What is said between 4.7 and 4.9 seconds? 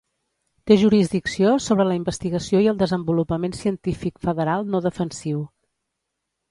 no